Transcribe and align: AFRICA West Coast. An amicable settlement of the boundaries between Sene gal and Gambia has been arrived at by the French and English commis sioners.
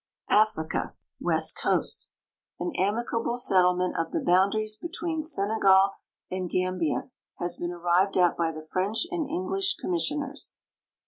AFRICA 0.31 0.95
West 1.19 1.55
Coast. 1.61 2.09
An 2.59 2.71
amicable 2.75 3.37
settlement 3.37 3.95
of 3.95 4.11
the 4.11 4.19
boundaries 4.19 4.75
between 4.75 5.21
Sene 5.21 5.59
gal 5.61 5.93
and 6.31 6.49
Gambia 6.49 7.11
has 7.37 7.57
been 7.57 7.69
arrived 7.71 8.17
at 8.17 8.35
by 8.35 8.51
the 8.51 8.65
French 8.67 9.05
and 9.11 9.29
English 9.29 9.75
commis 9.77 10.11
sioners. 10.11 10.55